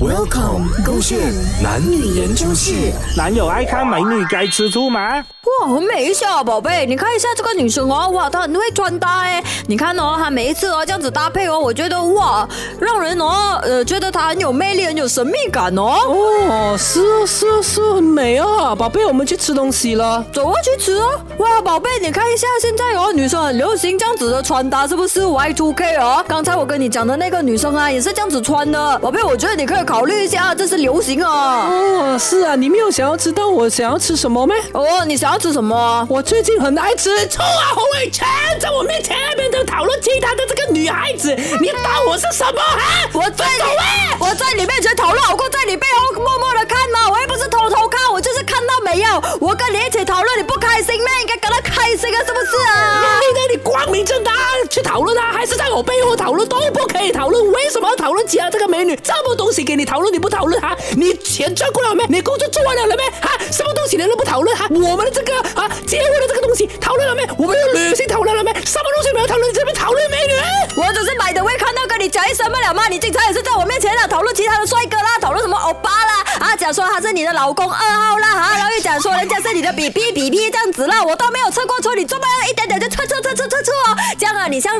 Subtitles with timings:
[0.00, 1.18] Welcome，勾线
[1.62, 2.92] 男女研究室。
[3.16, 5.24] 男友爱看美女该吃醋吗？
[5.48, 12.46] 哇，很美一下，宝贝，你看一下这个女生哦，哇，她很会穿搭哎，你看哦，她每一次哦这样子搭配哦，我觉得哇，
[12.80, 15.94] 让人哦，呃，觉得她很有魅力，很有神秘感哦。
[16.06, 20.24] 哦，是啊是啊是，很美啊，宝贝，我们去吃东西了。
[20.32, 21.08] 走啊，去吃哦。
[21.38, 26.24] 哇，宝贝，你看一下现在哦，女生很流行这样子的穿搭，是不是 Y2K 哦？
[26.28, 28.98] 刚才我跟你讲的那个女生啊，也是这样子穿的。
[28.98, 31.68] 宝贝，我觉得你可以考虑一下，这是流行啊。
[31.70, 34.54] 哦，是啊，你没有想要知道我想要吃什么吗？
[34.72, 36.06] 哦，你想要吃什么？
[36.10, 37.72] 我最近很爱吃臭啊！
[37.74, 38.26] 洪伟全
[38.60, 43.08] 在我面前那边都讨论其他的这个女孩子，你当我是什么啊？
[43.12, 44.18] 我在走啊！
[44.18, 47.08] 我在你面前讨论，好过在你背后默默的看吗。
[47.08, 49.22] 我又不是偷偷看，我就是看到没有。
[49.40, 51.06] 我跟你一起讨论，你不开心咩？
[51.22, 53.20] 应该感到开心啊，是不是啊？
[53.50, 54.32] 你光明正大
[54.68, 57.50] 去讨论啊，还是在我背后讨论都不可以讨论？
[57.52, 58.94] 为什么要讨论其他这个美女？
[58.96, 60.76] 这么东西给你讨论，你不讨论哈？
[60.96, 62.04] 你钱赚过了没？
[62.08, 63.02] 你工作做完了了没？
[63.26, 63.30] 啊？
[63.50, 64.66] 什么东西你都不讨论哈？
[64.70, 67.22] 我们的这个啊，结婚的这个东西讨论了没？
[67.36, 68.52] 我们的旅行讨论了没？
[68.64, 69.50] 什么东西没有讨论？
[69.50, 70.34] 你这边讨论美女？
[70.76, 72.86] 我只是买的会看到跟你讲一声不了嘛。
[72.88, 83.96] 你经常也是在我面前啦，讨论其他的帅哥啦，讨论什么欧巴啦，啊，讲说他是你的老公二号啦，哈，然后又讲说人家是你的比比比比这样子啦，我都没有吃过醋，你这么样一点点就吃吃吃吃吃醋哦。
[84.18, 84.72] 这样啊，你像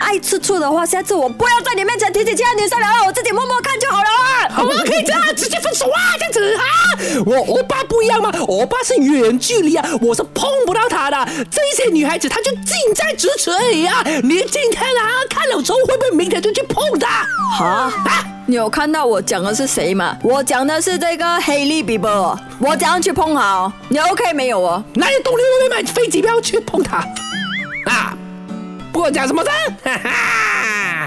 [0.00, 4.48] 爱吃醋的话，下次我不要在你面前提起其他女生了，我自己默默看就好了啊。
[4.54, 4.74] 好吗？
[4.84, 6.62] 可以这样直接分手啊，这样子啊？
[7.26, 8.30] 我欧巴不一样吗？
[8.48, 11.28] 欧巴是远距离啊，我是碰不到他的。
[11.50, 14.02] 这些女孩子她就近在咫尺而已啊。
[14.22, 17.26] 你今天啊看了之后，会不会明天就去碰她？
[17.58, 17.66] 哈
[18.04, 18.24] 啊？
[18.46, 20.16] 你有看到我讲的是谁吗？
[20.22, 23.72] 我讲的是这个黑利比伯，我怎样去碰好？
[23.88, 24.82] 你 OK 没有哦？
[24.94, 26.98] 哪有动力会买飞机票去碰他？
[27.86, 28.16] 啊？
[28.92, 29.50] 不管讲什么的，
[29.84, 30.51] 哈哈。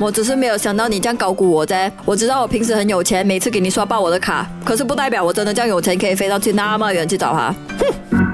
[0.00, 1.92] 我只是没有想到你这样高估我在。
[2.06, 7.54] 我知道我平时很有钱，每次给你刷爆我的卡，可是不代表我真的这样有钱，可以飞到去那么远去找他。
[7.78, 8.29] 哼。